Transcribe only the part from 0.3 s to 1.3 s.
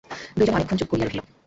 দুই জনে অনেকক্ষণ চুপ করিয়া রহিল।